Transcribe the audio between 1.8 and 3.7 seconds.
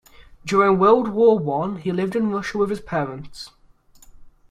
lived in Russia with his parents.